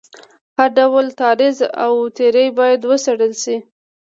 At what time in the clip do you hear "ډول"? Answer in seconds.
0.77-1.05